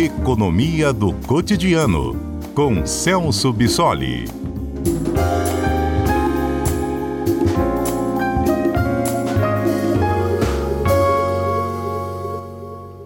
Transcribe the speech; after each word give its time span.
Economia 0.00 0.92
do 0.92 1.12
Cotidiano, 1.26 2.14
com 2.54 2.86
Celso 2.86 3.52
Bissoli. 3.52 4.26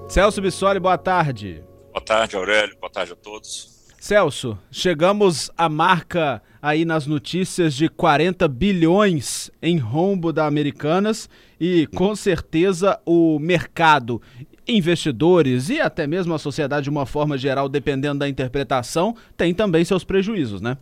Celso 0.06 0.42
Bissoli, 0.42 0.78
boa 0.78 0.98
tarde. 0.98 1.64
Boa 1.94 2.04
tarde, 2.04 2.36
Aurélio. 2.36 2.76
Boa 2.78 2.92
tarde 2.92 3.12
a 3.12 3.16
todos. 3.16 3.72
Celso, 3.98 4.58
chegamos 4.70 5.50
à 5.56 5.70
marca 5.70 6.42
aí 6.60 6.84
nas 6.84 7.06
notícias 7.06 7.72
de 7.72 7.88
40 7.88 8.46
bilhões 8.48 9.50
em 9.62 9.78
rombo 9.78 10.30
da 10.30 10.44
Americanas 10.44 11.26
e 11.58 11.86
com 11.86 12.14
certeza 12.14 13.00
o 13.06 13.38
mercado, 13.38 14.20
investidores 14.66 15.68
e 15.68 15.80
até 15.80 16.06
mesmo 16.06 16.34
a 16.34 16.38
sociedade 16.38 16.84
de 16.84 16.90
uma 16.90 17.06
forma 17.06 17.36
geral, 17.36 17.68
dependendo 17.68 18.20
da 18.20 18.28
interpretação, 18.28 19.16
tem 19.36 19.52
também 19.52 19.84
seus 19.84 20.04
prejuízos, 20.04 20.60
né? 20.60 20.76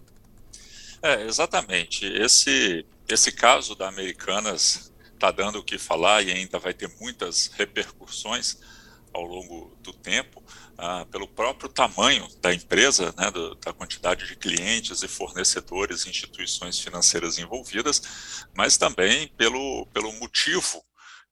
É, 1.02 1.24
exatamente. 1.24 2.04
Esse, 2.06 2.84
esse 3.08 3.32
caso 3.32 3.74
da 3.74 3.88
Americanas 3.88 4.92
está 5.14 5.30
dando 5.30 5.58
o 5.58 5.62
que 5.62 5.78
falar 5.78 6.22
e 6.22 6.30
ainda 6.30 6.58
vai 6.58 6.74
ter 6.74 6.90
muitas 7.00 7.50
repercussões 7.54 8.58
ao 9.12 9.24
longo 9.24 9.76
do 9.82 9.92
tempo, 9.92 10.42
ah, 10.78 11.04
pelo 11.10 11.26
próprio 11.26 11.68
tamanho 11.68 12.26
da 12.40 12.54
empresa, 12.54 13.12
né, 13.18 13.30
do, 13.30 13.54
da 13.56 13.72
quantidade 13.72 14.26
de 14.26 14.36
clientes 14.36 15.02
e 15.02 15.08
fornecedores 15.08 16.06
instituições 16.06 16.78
financeiras 16.78 17.38
envolvidas, 17.38 18.00
mas 18.54 18.76
também 18.76 19.28
pelo, 19.36 19.86
pelo 19.92 20.12
motivo 20.12 20.82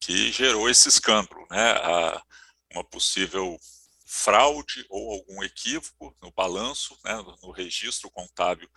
que 0.01 0.33
gerou 0.33 0.69
esse 0.69 0.89
escândalo, 0.89 1.47
né, 1.51 1.71
a, 1.71 2.23
uma 2.73 2.85
possível 2.85 3.59
fraude 4.07 4.87
ou 4.89 5.13
algum 5.13 5.43
equívoco 5.43 6.17
no 6.23 6.33
balanço, 6.33 6.99
né, 7.05 7.15
no, 7.43 7.51
registro 7.51 8.11
contábil 8.11 8.69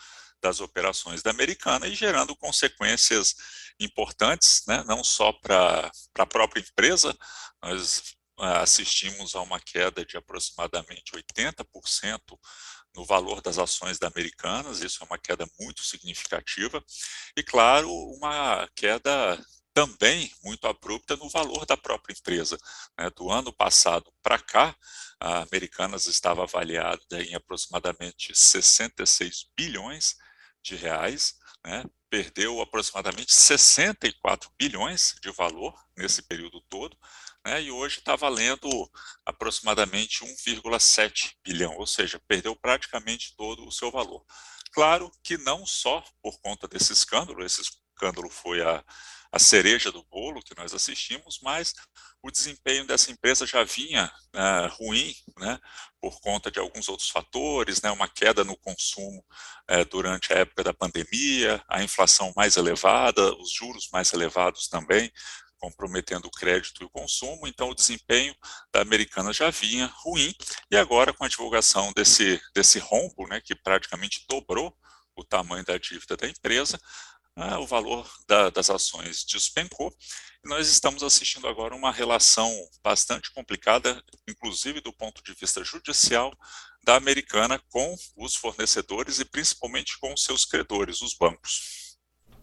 das 0.42 0.60
operações 0.60 1.22
da 1.22 1.32
Americana 1.32 1.88
e 1.88 1.96
gerando 1.96 2.36
consequências 2.36 3.36
importantes, 3.80 4.64
né, 4.68 4.84
não 4.86 5.04
só 5.04 5.32
para 5.32 5.90
a 6.16 6.26
própria 6.26 6.60
empresa, 6.60 7.18
nós 7.64 8.16
assistimos 8.38 9.36
a 9.36 9.42
uma 9.42 9.60
queda 9.60 10.04
de 10.04 10.18
aproximadamente 10.18 11.14
80% 11.14 12.20
no 12.96 13.06
valor 13.06 13.42
das 13.42 13.58
ações 13.58 14.00
da 14.00 14.08
Americanas, 14.08 14.82
isso 14.82 15.02
é 15.02 15.06
uma 15.06 15.18
queda 15.18 15.48
muito 15.60 15.82
significativa, 15.84 16.84
e 17.38 17.44
claro, 17.44 17.90
uma 17.90 18.68
queda 18.76 19.40
também 19.74 20.32
muito 20.44 20.68
abrupta 20.68 21.16
no 21.16 21.30
valor 21.30 21.66
da 21.66 21.78
própria 21.78 22.14
empresa. 22.14 22.58
Né? 22.98 23.10
Do 23.16 23.30
ano 23.32 23.54
passado 23.54 24.12
para 24.22 24.40
cá, 24.40 24.76
a 25.20 25.42
Americanas 25.44 26.08
estava 26.08 26.44
avaliada 26.44 27.22
em 27.24 27.36
aproximadamente 27.36 28.36
66 28.36 29.48
bilhões 29.56 30.16
de 30.62 30.76
reais, 30.76 31.36
né? 31.66 31.84
perdeu 32.10 32.62
aproximadamente 32.62 33.34
64 33.34 34.52
bilhões 34.60 35.16
de 35.22 35.32
valor 35.32 35.74
nesse 35.96 36.22
período 36.22 36.60
todo, 36.70 36.98
né, 37.46 37.62
e 37.64 37.72
hoje 37.72 38.00
está 38.00 38.16
valendo 38.16 38.70
aproximadamente 39.26 40.24
1,7 40.24 41.34
bilhão, 41.44 41.76
ou 41.78 41.88
seja, 41.88 42.22
perdeu 42.28 42.56
praticamente 42.56 43.34
todo 43.36 43.66
o 43.66 43.72
seu 43.72 43.90
valor. 43.90 44.24
Claro 44.74 45.12
que 45.24 45.38
não 45.38 45.66
só 45.66 46.04
por 46.22 46.40
conta 46.42 46.68
desse 46.68 46.94
escândalo, 46.94 47.44
esse 47.44 47.62
escândalo 47.62 48.30
foi 48.30 48.62
a, 48.62 48.84
a 49.32 49.40
cereja 49.40 49.92
do 49.92 50.04
bolo 50.04 50.42
que 50.42 50.56
nós 50.58 50.74
assistimos, 50.74 51.40
mas 51.42 51.74
o 52.22 52.30
desempenho 52.30 52.86
dessa 52.86 53.12
empresa 53.12 53.48
já 53.48 53.64
vinha 53.64 54.12
uh, 54.36 54.76
ruim, 54.76 55.16
né, 55.38 55.58
por 56.00 56.20
conta 56.20 56.52
de 56.52 56.60
alguns 56.60 56.90
outros 56.90 57.10
fatores, 57.10 57.82
né, 57.82 57.90
uma 57.92 58.10
queda 58.10 58.44
no 58.44 58.58
consumo 58.58 59.24
uh, 59.72 59.86
durante 59.90 60.34
a 60.34 60.40
época 60.40 60.64
da 60.64 60.74
pandemia, 60.74 61.64
a 61.70 61.82
inflação 61.82 62.34
mais 62.36 62.58
elevada, 62.58 63.34
os 63.38 63.52
juros 63.52 63.90
mais 63.92 64.12
elevados 64.12 64.68
também, 64.68 65.12
comprometendo 65.58 66.26
o 66.26 66.32
crédito 66.32 66.82
e 66.82 66.86
o 66.86 66.90
consumo, 66.90 67.48
então 67.48 67.70
o 67.70 67.76
desempenho 67.76 68.36
da 68.74 68.82
americana 68.82 69.32
já 69.32 69.50
vinha 69.50 69.86
ruim, 70.04 70.36
e 70.70 70.76
agora 70.76 71.14
com 71.14 71.24
a 71.24 71.30
divulgação 71.30 71.94
desse, 71.94 72.42
desse 72.54 72.80
rombo, 72.80 73.28
né, 73.28 73.40
que 73.40 73.56
praticamente 73.56 74.26
dobrou 74.28 74.76
o 75.16 75.24
tamanho 75.24 75.64
da 75.64 75.78
dívida 75.78 76.18
da 76.18 76.28
empresa, 76.28 76.80
né, 77.36 77.58
o 77.58 77.66
valor 77.66 78.10
da, 78.28 78.50
das 78.50 78.70
ações 78.70 79.24
despencou, 79.24 79.94
e 80.44 80.50
nós 80.50 80.68
estamos 80.68 81.04
assistindo 81.04 81.48
agora 81.48 81.76
uma 81.76 81.92
relação 81.92 82.52
bastante 82.84 83.32
complicada, 83.32 84.04
inclusive 84.28 84.82
do 84.82 84.92
ponto 84.92 85.24
de 85.24 85.34
vista 85.34 85.64
judicial, 85.64 86.34
da 86.84 86.96
americana 86.96 87.62
com 87.70 87.96
os 88.18 88.36
fornecedores 88.36 89.20
e 89.20 89.26
principalmente 89.26 90.00
com 90.00 90.14
os 90.14 90.24
seus 90.24 90.46
credores, 90.46 91.02
os 91.02 91.14
bancos. 91.14 91.91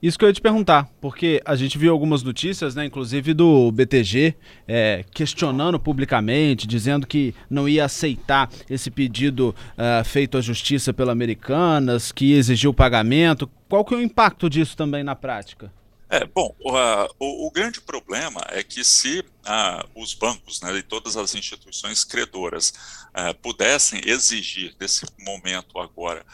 Isso 0.00 0.16
que 0.16 0.24
eu 0.24 0.28
ia 0.28 0.32
te 0.32 0.40
perguntar, 0.40 0.88
porque 1.00 1.42
a 1.44 1.56
gente 1.56 1.76
viu 1.76 1.90
algumas 1.92 2.22
notícias, 2.22 2.76
né, 2.76 2.84
inclusive 2.84 3.34
do 3.34 3.72
BTG, 3.72 4.34
é, 4.66 5.04
questionando 5.12 5.78
publicamente, 5.78 6.68
dizendo 6.68 7.04
que 7.04 7.34
não 7.50 7.68
ia 7.68 7.84
aceitar 7.84 8.48
esse 8.70 8.92
pedido 8.92 9.52
uh, 9.76 10.04
feito 10.04 10.38
à 10.38 10.40
justiça 10.40 10.94
pela 10.94 11.10
Americanas, 11.10 12.12
que 12.12 12.34
exigiu 12.34 12.72
pagamento. 12.72 13.50
Qual 13.68 13.84
que 13.84 13.92
é 13.92 13.96
o 13.96 14.00
impacto 14.00 14.48
disso 14.48 14.76
também 14.76 15.02
na 15.02 15.16
prática? 15.16 15.72
É, 16.10 16.24
bom, 16.24 16.54
o, 16.60 17.46
o, 17.46 17.50
grande 17.50 17.82
problema 17.82 18.40
é 18.48 18.62
que 18.62 18.82
se 18.82 19.22
os 19.94 20.14
bancos 20.14 20.60
né, 20.62 20.74
e 20.76 20.82
todas 20.82 21.18
as 21.18 21.34
instituições 21.34 22.02
credoras 22.02 22.72
uh, 23.08 23.34
pudessem 23.42 24.00
exigir 24.06 24.74
desse 24.76 25.04
momento 25.18 25.78
agora 25.78 26.24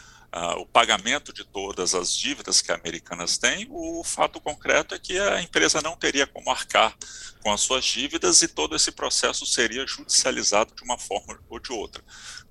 o 0.57 0.65
pagamento 0.65 1.31
de 1.31 1.45
todas 1.45 1.95
as 1.95 2.13
dívidas 2.13 2.61
que 2.61 2.69
Americanas 2.69 3.37
tem, 3.37 3.67
o 3.69 4.03
fato 4.03 4.41
concreto 4.41 4.93
é 4.93 4.99
que 4.99 5.17
a 5.17 5.41
empresa 5.41 5.81
não 5.81 5.95
teria 5.95 6.27
como 6.27 6.51
arcar 6.51 6.93
com 7.41 7.53
as 7.53 7.61
suas 7.61 7.85
dívidas 7.85 8.41
e 8.41 8.47
todo 8.49 8.75
esse 8.75 8.91
processo 8.91 9.45
seria 9.45 9.87
judicializado 9.87 10.75
de 10.75 10.83
uma 10.83 10.97
forma 10.97 11.39
ou 11.49 11.57
de 11.57 11.71
outra. 11.71 12.03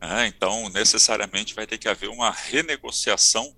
Uh, 0.03 0.25
então, 0.27 0.69
necessariamente 0.71 1.55
vai 1.55 1.67
ter 1.67 1.77
que 1.77 1.89
haver 1.89 2.09
uma 2.09 2.31
renegociação 2.31 3.55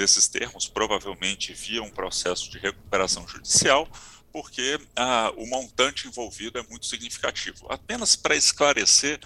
desses 0.00 0.26
termos, 0.26 0.66
provavelmente 0.66 1.52
via 1.52 1.82
um 1.82 1.90
processo 1.90 2.50
de 2.50 2.58
recuperação 2.58 3.28
judicial, 3.28 3.86
porque 4.32 4.80
ah, 4.96 5.30
o 5.36 5.46
montante 5.46 6.08
envolvido 6.08 6.58
é 6.58 6.62
muito 6.62 6.86
significativo. 6.86 7.66
Apenas 7.68 8.16
para 8.16 8.34
esclarecer 8.34 9.20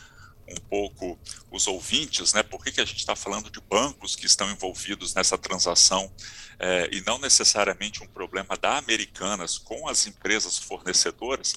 um 0.49 0.61
pouco 0.69 1.19
os 1.51 1.67
ouvintes, 1.67 2.33
né? 2.33 2.43
Por 2.43 2.63
que, 2.63 2.73
que 2.73 2.81
a 2.81 2.85
gente 2.85 2.99
está 2.99 3.17
falando 3.17 3.51
de 3.51 3.61
bancos 3.61 4.15
que 4.15 4.27
estão 4.27 4.51
envolvidos 4.51 5.15
nessa 5.15 5.39
transação 5.39 6.13
é, 6.59 6.89
e 6.93 7.01
não 7.03 7.19
necessariamente 7.19 8.03
um 8.03 8.07
problema 8.07 8.57
da 8.57 8.77
Americanas 8.77 9.59
com 9.59 9.89
as 9.89 10.07
empresas 10.07 10.59
fornecedoras? 10.59 11.55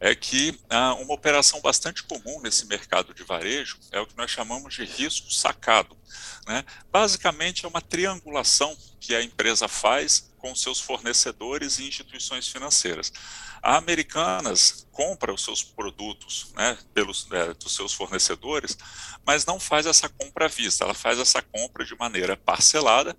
É 0.00 0.16
que 0.16 0.58
ah, 0.68 0.94
uma 0.94 1.14
operação 1.14 1.60
bastante 1.60 2.02
comum 2.02 2.40
nesse 2.40 2.66
mercado 2.66 3.14
de 3.14 3.22
varejo 3.22 3.78
é 3.92 4.00
o 4.00 4.06
que 4.06 4.16
nós 4.16 4.32
chamamos 4.32 4.74
de 4.74 4.84
risco 4.84 5.32
sacado. 5.32 5.96
Né? 6.44 6.64
Basicamente, 6.90 7.64
é 7.64 7.68
uma 7.68 7.80
triangulação 7.80 8.76
que 8.98 9.14
a 9.14 9.22
empresa 9.22 9.68
faz 9.68 10.31
com 10.42 10.54
seus 10.56 10.80
fornecedores 10.80 11.78
e 11.78 11.86
instituições 11.86 12.48
financeiras. 12.48 13.12
A 13.62 13.76
Americanas 13.76 14.88
compra 14.90 15.32
os 15.32 15.44
seus 15.44 15.62
produtos 15.62 16.52
né, 16.56 16.76
pelos, 16.92 17.28
é, 17.30 17.54
dos 17.54 17.72
seus 17.72 17.94
fornecedores, 17.94 18.76
mas 19.24 19.46
não 19.46 19.60
faz 19.60 19.86
essa 19.86 20.08
compra 20.08 20.46
à 20.46 20.48
vista, 20.48 20.82
ela 20.82 20.94
faz 20.94 21.20
essa 21.20 21.40
compra 21.40 21.84
de 21.84 21.96
maneira 21.96 22.36
parcelada 22.36 23.16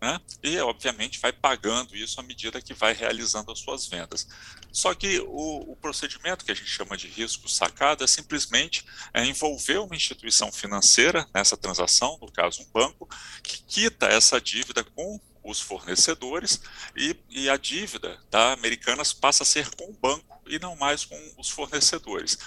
né, 0.00 0.20
e, 0.42 0.58
obviamente, 0.58 1.18
vai 1.18 1.32
pagando 1.32 1.96
isso 1.96 2.20
à 2.20 2.22
medida 2.22 2.60
que 2.60 2.74
vai 2.74 2.92
realizando 2.92 3.50
as 3.50 3.58
suas 3.58 3.86
vendas. 3.86 4.28
Só 4.70 4.92
que 4.94 5.20
o, 5.20 5.72
o 5.72 5.76
procedimento 5.76 6.44
que 6.44 6.52
a 6.52 6.54
gente 6.54 6.68
chama 6.68 6.94
de 6.94 7.08
risco 7.08 7.48
sacado 7.48 8.04
é 8.04 8.06
simplesmente 8.06 8.84
é, 9.14 9.24
envolver 9.24 9.78
uma 9.78 9.96
instituição 9.96 10.52
financeira 10.52 11.26
nessa 11.34 11.56
transação, 11.56 12.18
no 12.20 12.30
caso 12.30 12.60
um 12.60 12.66
banco, 12.66 13.08
que 13.42 13.62
quita 13.62 14.06
essa 14.06 14.38
dívida 14.38 14.84
com 14.84 15.18
os 15.46 15.60
fornecedores 15.60 16.60
e, 16.96 17.16
e 17.30 17.48
a 17.48 17.56
dívida 17.56 18.20
da 18.30 18.52
Americanas 18.52 19.12
passa 19.12 19.42
a 19.42 19.46
ser 19.46 19.68
com 19.74 19.90
o 19.90 19.92
banco 19.92 20.40
e 20.46 20.58
não 20.58 20.76
mais 20.76 21.04
com 21.04 21.34
os 21.38 21.48
fornecedores. 21.48 22.38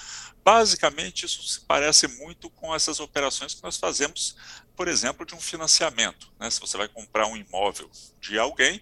Basicamente, 0.44 1.26
isso 1.26 1.44
se 1.44 1.62
parece 1.62 2.08
muito 2.08 2.50
com 2.50 2.74
essas 2.74 3.00
operações 3.00 3.54
que 3.54 3.64
nós 3.64 3.78
fazemos, 3.78 4.36
por 4.76 4.88
exemplo, 4.88 5.26
de 5.26 5.36
um 5.36 5.40
financiamento. 5.40 6.32
Né? 6.40 6.50
Se 6.50 6.60
você 6.60 6.78
vai 6.78 6.88
comprar 6.88 7.28
um 7.28 7.38
imóvel 7.38 7.90
de 8.20 8.40
alguém, 8.40 8.82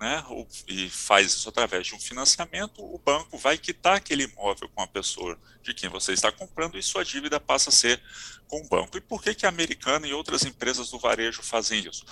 né, 0.00 0.24
e 0.68 0.88
faz 0.88 1.34
isso 1.34 1.48
através 1.48 1.86
de 1.86 1.94
um 1.94 1.98
financiamento, 1.98 2.82
o 2.82 2.98
banco 2.98 3.36
vai 3.36 3.58
quitar 3.58 3.96
aquele 3.96 4.24
imóvel 4.24 4.68
com 4.68 4.80
a 4.80 4.86
pessoa 4.86 5.36
de 5.60 5.74
quem 5.74 5.90
você 5.90 6.12
está 6.12 6.30
comprando 6.30 6.78
e 6.78 6.82
sua 6.82 7.04
dívida 7.04 7.40
passa 7.40 7.70
a 7.70 7.72
ser 7.72 8.00
com 8.46 8.60
o 8.60 8.68
banco. 8.68 8.96
E 8.96 9.00
por 9.00 9.22
que, 9.22 9.34
que 9.34 9.44
a 9.44 9.48
Americana 9.48 10.06
e 10.06 10.14
outras 10.14 10.44
empresas 10.44 10.90
do 10.90 10.98
varejo 10.98 11.42
fazem 11.42 11.80
isso? 11.80 12.06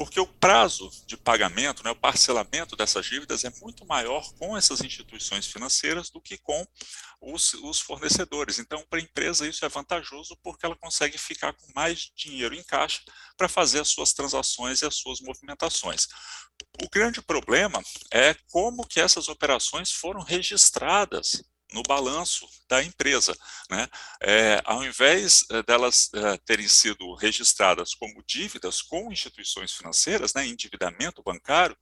Porque 0.00 0.18
o 0.18 0.26
prazo 0.26 0.90
de 1.06 1.14
pagamento, 1.14 1.84
né, 1.84 1.90
o 1.90 1.94
parcelamento 1.94 2.74
dessas 2.74 3.04
dívidas 3.04 3.44
é 3.44 3.50
muito 3.60 3.84
maior 3.84 4.32
com 4.38 4.56
essas 4.56 4.80
instituições 4.80 5.46
financeiras 5.46 6.08
do 6.08 6.22
que 6.22 6.38
com 6.38 6.66
os, 7.20 7.52
os 7.52 7.80
fornecedores. 7.80 8.58
Então, 8.58 8.82
para 8.88 8.98
a 8.98 9.02
empresa 9.02 9.46
isso 9.46 9.62
é 9.62 9.68
vantajoso 9.68 10.38
porque 10.42 10.64
ela 10.64 10.74
consegue 10.74 11.18
ficar 11.18 11.52
com 11.52 11.66
mais 11.74 12.10
dinheiro 12.16 12.54
em 12.54 12.64
caixa 12.64 13.02
para 13.36 13.46
fazer 13.46 13.80
as 13.80 13.88
suas 13.88 14.14
transações 14.14 14.80
e 14.80 14.86
as 14.86 14.94
suas 14.94 15.20
movimentações. 15.20 16.06
O 16.82 16.88
grande 16.88 17.20
problema 17.20 17.82
é 18.10 18.34
como 18.50 18.86
que 18.86 19.00
essas 19.02 19.28
operações 19.28 19.92
foram 19.92 20.22
registradas 20.22 21.42
no 21.72 21.82
balanço 21.82 22.46
da 22.68 22.82
empresa. 22.82 23.36
Né? 23.70 23.88
É, 24.22 24.62
ao 24.64 24.84
invés 24.84 25.44
eh, 25.50 25.62
delas 25.62 26.08
é, 26.14 26.36
terem 26.38 26.68
sido 26.68 27.14
registradas 27.14 27.94
como 27.94 28.22
dívidas 28.26 28.82
com 28.82 29.12
instituições 29.12 29.72
financeiras, 29.72 30.34
né, 30.34 30.46
endividamento 30.46 31.22
bancário, 31.22 31.76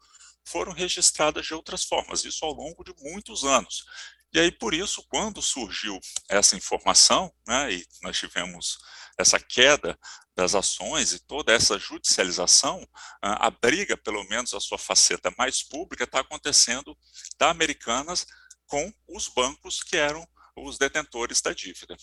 foram 0.44 0.72
registradas 0.72 1.46
de 1.46 1.54
outras 1.54 1.84
formas, 1.84 2.24
isso 2.24 2.44
ao 2.44 2.52
longo 2.52 2.82
de 2.82 2.94
muitos 2.98 3.44
anos. 3.44 3.84
E 4.32 4.38
aí, 4.38 4.50
por 4.50 4.74
isso, 4.74 5.04
quando 5.08 5.40
surgiu 5.40 5.98
essa 6.28 6.56
informação, 6.56 7.32
né, 7.46 7.72
e 7.72 7.86
nós 8.02 8.18
tivemos 8.18 8.78
essa 9.18 9.40
queda 9.40 9.98
das 10.36 10.54
ações 10.54 11.12
e 11.12 11.18
toda 11.18 11.52
essa 11.52 11.78
judicialização, 11.78 12.86
a 13.20 13.50
briga, 13.50 13.96
pelo 13.96 14.22
menos 14.28 14.54
a 14.54 14.60
sua 14.60 14.78
faceta 14.78 15.34
mais 15.36 15.62
pública, 15.62 16.04
está 16.04 16.20
acontecendo 16.20 16.96
da 17.36 17.50
Americanas 17.50 18.24
com 18.68 18.92
os 19.08 19.28
bancos 19.28 19.82
que 19.82 19.96
eram 19.96 20.24
os 20.56 20.78
detentores 20.78 21.40
da 21.40 21.52
dívida. 21.52 21.96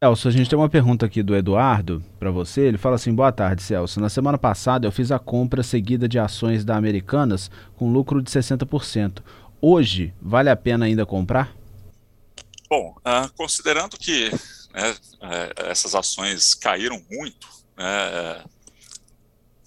Elcio, 0.00 0.28
a 0.28 0.32
gente 0.32 0.50
tem 0.50 0.58
uma 0.58 0.68
pergunta 0.68 1.06
aqui 1.06 1.22
do 1.22 1.34
Eduardo 1.34 2.04
para 2.18 2.30
você. 2.30 2.62
Ele 2.62 2.78
fala 2.78 2.96
assim: 2.96 3.14
Boa 3.14 3.32
tarde, 3.32 3.62
Celso. 3.62 4.00
Na 4.00 4.10
semana 4.10 4.36
passada 4.36 4.86
eu 4.86 4.92
fiz 4.92 5.10
a 5.10 5.18
compra 5.18 5.62
seguida 5.62 6.06
de 6.06 6.18
ações 6.18 6.64
da 6.64 6.76
Americanas 6.76 7.50
com 7.76 7.90
lucro 7.90 8.20
de 8.20 8.30
60%. 8.30 9.22
Hoje, 9.60 10.12
vale 10.20 10.50
a 10.50 10.56
pena 10.56 10.84
ainda 10.84 11.06
comprar? 11.06 11.56
Bom, 12.68 12.94
uh, 12.98 13.32
considerando 13.34 13.96
que 13.96 14.30
né, 14.74 14.90
uh, 14.90 15.66
essas 15.70 15.94
ações 15.94 16.54
caíram 16.54 17.02
muito 17.10 17.48
né, 17.76 18.44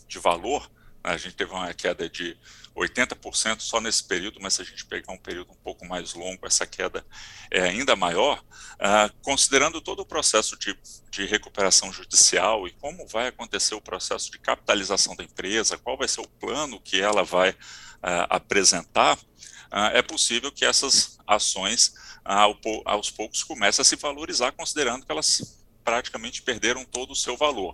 de 0.08 0.20
valor, 0.20 0.70
a 1.04 1.18
gente 1.18 1.36
teve 1.36 1.52
uma 1.52 1.74
queda 1.74 2.08
de 2.08 2.38
80% 2.78 3.62
só 3.62 3.82
nesse 3.82 4.04
período, 4.04 4.40
mas 4.40 4.54
se 4.54 4.62
a 4.62 4.66
gente 4.66 4.86
pegar 4.86 5.12
um 5.12 5.18
período 5.18 5.52
um 5.52 5.56
pouco 5.64 5.86
mais 5.86 6.14
longo, 6.14 6.46
essa 6.46 6.66
queda 6.66 7.06
é 7.50 7.62
ainda 7.62 7.96
maior, 7.96 8.40
uh, 8.40 9.14
considerando 9.22 9.82
todo 9.82 10.02
o 10.02 10.06
processo 10.06 10.58
de, 10.58 10.78
de 11.10 11.26
recuperação 11.26 11.92
judicial 11.92 12.68
e 12.68 12.72
como 12.72 13.08
vai 13.08 13.28
acontecer 13.28 13.74
o 13.74 13.82
processo 13.82 14.32
de 14.32 14.38
capitalização 14.38 15.16
da 15.16 15.24
empresa, 15.24 15.78
qual 15.78 15.98
vai 15.98 16.08
ser 16.08 16.22
o 16.22 16.28
plano 16.28 16.80
que 16.80 17.02
ela 17.02 17.24
vai 17.24 17.50
uh, 17.52 18.28
apresentar, 18.30 19.18
uh, 19.18 19.92
é 19.94 20.02
possível 20.02 20.52
que 20.52 20.64
essas 20.64 21.18
ações 21.26 21.94
aos 22.86 23.10
poucos 23.10 23.42
comecem 23.42 23.82
a 23.82 23.86
se 23.86 23.96
valorizar, 23.96 24.52
considerando 24.52 25.06
que 25.06 25.12
elas 25.12 25.64
praticamente 25.84 26.42
perderam 26.42 26.84
todo 26.84 27.12
o 27.12 27.16
seu 27.16 27.38
valor. 27.38 27.74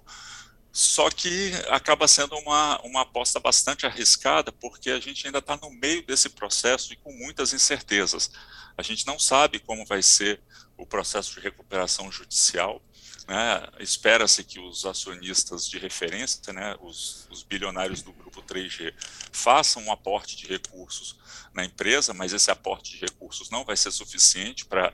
Só 0.75 1.07
que 1.11 1.51
acaba 1.69 2.07
sendo 2.07 2.35
uma, 2.39 2.81
uma 2.81 3.01
aposta 3.01 3.39
bastante 3.39 3.85
arriscada, 3.85 4.51
porque 4.51 4.89
a 4.89 4.99
gente 4.99 5.27
ainda 5.27 5.37
está 5.37 5.55
no 5.55 5.69
meio 5.69 6.03
desse 6.03 6.29
processo 6.29 6.91
e 6.91 6.95
com 6.95 7.13
muitas 7.13 7.53
incertezas. 7.53 8.31
A 8.75 8.81
gente 8.81 9.05
não 9.05 9.19
sabe 9.19 9.59
como 9.59 9.85
vai 9.85 10.01
ser 10.01 10.41
o 10.75 10.83
processo 10.83 11.35
de 11.35 11.41
recuperação 11.41 12.11
judicial. 12.11 12.81
Né? 13.27 13.67
Espera-se 13.79 14.43
que 14.43 14.59
os 14.59 14.83
acionistas 14.83 15.69
de 15.69 15.77
referência, 15.77 16.51
né, 16.51 16.75
os, 16.81 17.27
os 17.29 17.43
bilionários 17.43 18.01
do 18.01 18.11
grupo 18.11 18.41
3G, 18.41 18.95
façam 19.31 19.83
um 19.83 19.91
aporte 19.91 20.35
de 20.35 20.47
recursos 20.47 21.15
na 21.53 21.63
empresa, 21.63 22.15
mas 22.15 22.33
esse 22.33 22.49
aporte 22.49 22.93
de 22.93 23.05
recursos 23.05 23.51
não 23.51 23.63
vai 23.63 23.77
ser 23.77 23.91
suficiente 23.91 24.65
para 24.65 24.91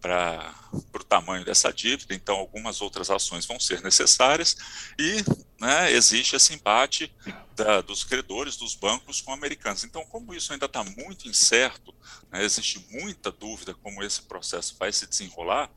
para 0.00 0.54
o 0.72 1.04
tamanho 1.04 1.44
dessa 1.44 1.72
dívida, 1.72 2.14
então 2.14 2.36
algumas 2.36 2.80
outras 2.80 3.10
ações 3.10 3.46
vão 3.46 3.58
ser 3.58 3.82
necessárias 3.82 4.56
e 4.98 5.24
né, 5.60 5.90
existe 5.92 6.36
esse 6.36 6.54
embate 6.54 7.12
da, 7.54 7.80
dos 7.80 8.04
credores 8.04 8.56
dos 8.56 8.74
bancos 8.74 9.20
com 9.20 9.32
americanos. 9.32 9.84
Então, 9.84 10.04
como 10.06 10.34
isso 10.34 10.52
ainda 10.52 10.66
está 10.66 10.84
muito 10.84 11.28
incerto, 11.28 11.94
né, 12.30 12.44
existe 12.44 12.84
muita 12.90 13.32
dúvida 13.32 13.74
como 13.74 14.02
esse 14.02 14.22
processo 14.22 14.76
vai 14.78 14.92
se 14.92 15.06
desenrolar, 15.06 15.70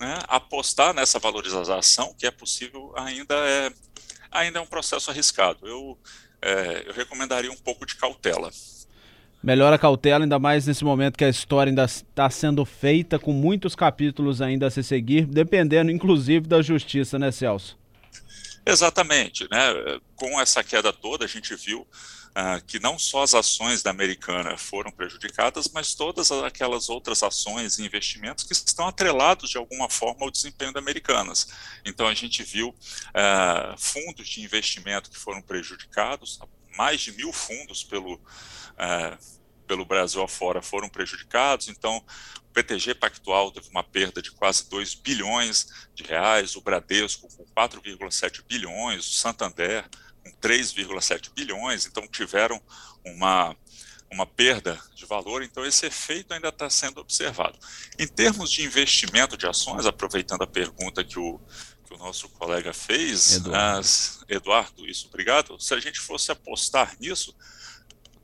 né, 0.00 0.18
apostar 0.28 0.94
nessa 0.94 1.18
valorização 1.18 2.14
que 2.14 2.26
é 2.26 2.30
possível 2.30 2.92
ainda 2.96 3.34
é, 3.34 3.72
ainda 4.30 4.58
é 4.58 4.62
um 4.62 4.66
processo 4.66 5.10
arriscado. 5.10 5.66
Eu, 5.66 5.98
é, 6.40 6.84
eu 6.86 6.94
recomendaria 6.94 7.52
um 7.52 7.56
pouco 7.56 7.84
de 7.84 7.96
cautela. 7.96 8.50
Melhor 9.42 9.72
a 9.72 9.78
cautela, 9.78 10.24
ainda 10.24 10.38
mais 10.38 10.66
nesse 10.66 10.84
momento 10.84 11.16
que 11.16 11.24
a 11.24 11.28
história 11.28 11.70
ainda 11.70 11.84
está 11.84 12.28
sendo 12.28 12.64
feita, 12.64 13.18
com 13.18 13.32
muitos 13.32 13.74
capítulos 13.76 14.40
ainda 14.40 14.66
a 14.66 14.70
se 14.70 14.82
seguir, 14.82 15.24
dependendo 15.26 15.90
inclusive 15.90 16.46
da 16.46 16.60
justiça, 16.62 17.18
né, 17.18 17.30
Celso? 17.30 17.78
Exatamente. 18.66 19.46
Né? 19.48 20.00
Com 20.16 20.40
essa 20.40 20.64
queda 20.64 20.92
toda, 20.92 21.24
a 21.24 21.28
gente 21.28 21.54
viu 21.54 21.86
ah, 22.34 22.60
que 22.60 22.78
não 22.80 22.98
só 22.98 23.22
as 23.22 23.34
ações 23.34 23.82
da 23.82 23.90
Americana 23.90 24.58
foram 24.58 24.90
prejudicadas, 24.90 25.70
mas 25.72 25.94
todas 25.94 26.30
aquelas 26.30 26.88
outras 26.88 27.22
ações 27.22 27.78
e 27.78 27.86
investimentos 27.86 28.44
que 28.44 28.52
estão 28.52 28.88
atrelados 28.88 29.48
de 29.48 29.56
alguma 29.56 29.88
forma 29.88 30.24
ao 30.24 30.30
desempenho 30.30 30.72
da 30.72 30.80
Americanas. 30.80 31.48
Então, 31.84 32.06
a 32.06 32.12
gente 32.12 32.42
viu 32.42 32.74
ah, 33.14 33.74
fundos 33.78 34.28
de 34.28 34.42
investimento 34.42 35.08
que 35.08 35.16
foram 35.16 35.40
prejudicados, 35.40 36.38
mais 36.76 37.00
de 37.00 37.12
mil 37.12 37.32
fundos 37.32 37.82
pelo. 37.82 38.20
Ah, 38.78 39.18
pelo 39.66 39.84
Brasil 39.84 40.22
afora 40.22 40.62
foram 40.62 40.88
prejudicados, 40.88 41.68
então 41.68 41.96
o 41.96 42.52
PTG 42.52 42.94
Pactual 42.94 43.50
teve 43.50 43.68
uma 43.68 43.82
perda 43.82 44.22
de 44.22 44.30
quase 44.30 44.68
2 44.70 44.94
bilhões 44.94 45.66
de 45.94 46.04
reais, 46.04 46.56
o 46.56 46.60
Bradesco 46.60 47.28
com 47.36 47.44
4,7 47.46 48.44
bilhões, 48.46 49.06
o 49.06 49.12
Santander 49.12 49.84
com 50.22 50.30
3,7 50.40 51.32
bilhões, 51.34 51.86
então 51.86 52.06
tiveram 52.06 52.60
uma, 53.04 53.56
uma 54.10 54.26
perda 54.26 54.80
de 54.94 55.04
valor, 55.04 55.42
então 55.42 55.66
esse 55.66 55.86
efeito 55.86 56.32
ainda 56.32 56.48
está 56.48 56.70
sendo 56.70 57.00
observado. 57.00 57.58
Em 57.98 58.06
termos 58.06 58.50
de 58.50 58.64
investimento 58.64 59.36
de 59.36 59.46
ações, 59.46 59.84
aproveitando 59.84 60.42
a 60.42 60.46
pergunta 60.46 61.04
que 61.04 61.18
o, 61.18 61.40
que 61.86 61.94
o 61.94 61.98
nosso 61.98 62.28
colega 62.30 62.72
fez, 62.72 63.36
Eduardo. 63.36 63.78
As, 63.78 64.24
Eduardo, 64.28 64.86
isso, 64.86 65.06
obrigado. 65.08 65.58
Se 65.60 65.72
a 65.72 65.80
gente 65.80 66.00
fosse 66.00 66.32
apostar 66.32 66.96
nisso, 66.98 67.34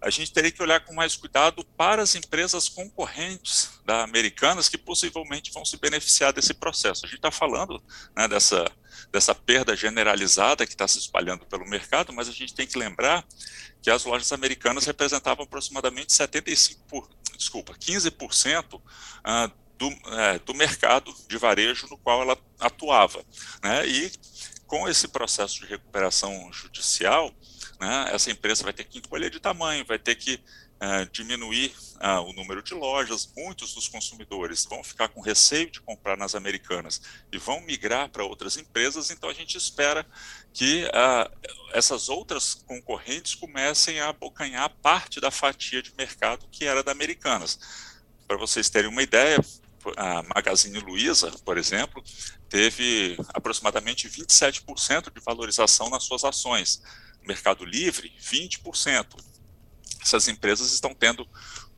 a 0.02 0.10
gente 0.10 0.32
teria 0.32 0.50
que 0.50 0.60
olhar 0.60 0.80
com 0.80 0.92
mais 0.92 1.14
cuidado 1.14 1.64
para 1.76 2.02
as 2.02 2.16
empresas 2.16 2.68
concorrentes 2.68 3.70
da 3.84 4.02
Americanas 4.02 4.68
que 4.68 4.76
possivelmente 4.76 5.52
vão 5.52 5.64
se 5.64 5.76
beneficiar 5.76 6.32
desse 6.32 6.52
processo. 6.52 7.06
A 7.06 7.08
gente 7.08 7.18
está 7.18 7.30
falando 7.30 7.80
né, 8.16 8.26
dessa, 8.26 8.64
dessa 9.12 9.32
perda 9.32 9.76
generalizada 9.76 10.66
que 10.66 10.72
está 10.72 10.88
se 10.88 10.98
espalhando 10.98 11.46
pelo 11.46 11.64
mercado, 11.64 12.12
mas 12.12 12.28
a 12.28 12.32
gente 12.32 12.52
tem 12.52 12.66
que 12.66 12.76
lembrar 12.76 13.24
que 13.80 13.90
as 13.90 14.04
lojas 14.04 14.32
americanas 14.32 14.84
representavam 14.84 15.44
aproximadamente 15.44 16.12
75 16.12 16.84
por, 16.88 17.08
desculpa, 17.36 17.72
15% 17.74 18.74
uh, 18.74 18.82
do, 19.78 19.88
é, 20.18 20.38
do 20.40 20.54
mercado 20.54 21.12
de 21.28 21.36
varejo 21.36 21.86
no 21.88 21.98
qual 21.98 22.22
ela 22.22 22.36
atuava. 22.62 23.24
Né? 23.62 23.86
E 23.86 24.12
com 24.66 24.88
esse 24.88 25.08
processo 25.08 25.60
de 25.60 25.66
recuperação 25.66 26.50
judicial, 26.52 27.30
né, 27.78 28.06
essa 28.12 28.30
empresa 28.30 28.64
vai 28.64 28.72
ter 28.72 28.84
que 28.84 28.98
encolher 28.98 29.30
de 29.30 29.38
tamanho, 29.38 29.84
vai 29.84 29.98
ter 29.98 30.14
que 30.14 30.40
uh, 30.82 31.10
diminuir 31.12 31.74
uh, 31.96 32.22
o 32.22 32.32
número 32.32 32.62
de 32.62 32.74
lojas. 32.74 33.30
Muitos 33.36 33.74
dos 33.74 33.86
consumidores 33.88 34.64
vão 34.64 34.82
ficar 34.82 35.08
com 35.08 35.20
receio 35.20 35.70
de 35.70 35.80
comprar 35.80 36.16
nas 36.16 36.34
americanas 36.34 37.00
e 37.30 37.38
vão 37.38 37.60
migrar 37.60 38.08
para 38.08 38.24
outras 38.24 38.56
empresas. 38.56 39.10
Então, 39.10 39.28
a 39.28 39.34
gente 39.34 39.56
espera 39.56 40.06
que 40.52 40.84
uh, 40.84 41.50
essas 41.72 42.08
outras 42.08 42.54
concorrentes 42.54 43.34
comecem 43.34 44.00
a 44.00 44.08
abocanhar 44.08 44.70
parte 44.82 45.20
da 45.20 45.30
fatia 45.30 45.82
de 45.82 45.92
mercado 45.96 46.46
que 46.50 46.64
era 46.64 46.82
da 46.82 46.92
Americanas. 46.92 47.58
Para 48.26 48.36
vocês 48.36 48.70
terem 48.70 48.90
uma 48.90 49.02
ideia, 49.02 49.38
a 49.96 50.22
Magazine 50.34 50.78
Luiza, 50.80 51.30
por 51.44 51.58
exemplo, 51.58 52.02
teve 52.48 53.16
aproximadamente 53.28 54.08
27% 54.08 55.12
de 55.12 55.20
valorização 55.20 55.88
nas 55.90 56.04
suas 56.04 56.24
ações. 56.24 56.82
Mercado 57.22 57.64
Livre, 57.64 58.12
20%. 58.20 59.06
Essas 60.00 60.28
empresas 60.28 60.72
estão 60.72 60.94
tendo 60.94 61.26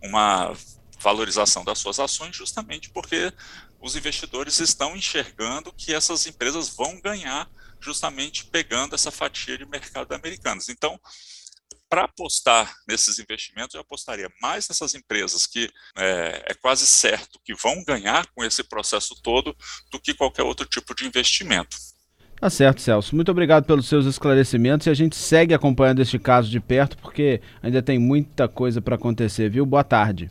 uma 0.02 0.54
valorização 1.00 1.62
das 1.64 1.78
suas 1.78 2.00
ações 2.00 2.34
justamente 2.34 2.88
porque 2.90 3.32
os 3.80 3.94
investidores 3.94 4.58
estão 4.60 4.96
enxergando 4.96 5.72
que 5.72 5.92
essas 5.92 6.26
empresas 6.26 6.70
vão 6.70 6.98
ganhar 7.00 7.50
justamente 7.78 8.46
pegando 8.46 8.94
essa 8.94 9.10
fatia 9.10 9.58
de 9.58 9.66
mercado 9.66 10.12
americanos. 10.14 10.70
Então, 10.70 10.98
para 11.94 12.06
apostar 12.06 12.74
nesses 12.88 13.20
investimentos, 13.20 13.72
eu 13.72 13.80
apostaria 13.80 14.28
mais 14.42 14.68
nessas 14.68 14.96
empresas 14.96 15.46
que 15.46 15.70
é, 15.96 16.42
é, 16.48 16.54
quase 16.54 16.88
certo 16.88 17.38
que 17.44 17.54
vão 17.54 17.84
ganhar 17.84 18.26
com 18.34 18.42
esse 18.42 18.64
processo 18.64 19.14
todo 19.22 19.56
do 19.92 20.00
que 20.00 20.12
qualquer 20.12 20.42
outro 20.42 20.66
tipo 20.66 20.92
de 20.92 21.06
investimento. 21.06 21.76
Tá 22.40 22.50
certo, 22.50 22.80
Celso. 22.80 23.14
Muito 23.14 23.30
obrigado 23.30 23.64
pelos 23.64 23.86
seus 23.86 24.06
esclarecimentos 24.06 24.88
e 24.88 24.90
a 24.90 24.94
gente 24.94 25.14
segue 25.14 25.54
acompanhando 25.54 26.02
este 26.02 26.18
caso 26.18 26.50
de 26.50 26.58
perto 26.58 26.98
porque 26.98 27.40
ainda 27.62 27.80
tem 27.80 27.96
muita 27.96 28.48
coisa 28.48 28.82
para 28.82 28.96
acontecer, 28.96 29.48
viu? 29.48 29.64
Boa 29.64 29.84
tarde. 29.84 30.28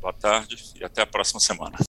Boa 0.00 0.12
tarde 0.12 0.56
e 0.74 0.84
até 0.84 1.02
a 1.02 1.06
próxima 1.06 1.38
semana. 1.38 1.76